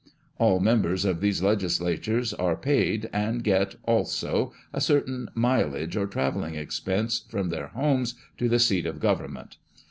[0.39, 6.55] All members of these legislatures are paid, and get, also, a certain mileage, or travelling
[6.55, 9.57] expenses, from their homes to the seat ol government.